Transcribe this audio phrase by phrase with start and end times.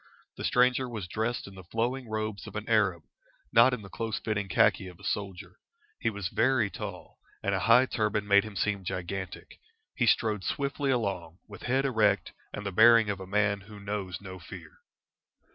[0.35, 3.11] The stranger was dressed in the flowing robes of an Arab, and
[3.53, 5.57] not in the close fitting khaki of a soldier.
[5.99, 9.59] He was very tall, and a high turban made him seem gigantic.
[9.93, 14.19] He strode swiftly along, with head erect, and the bearing of a man who knows
[14.19, 14.79] no fear.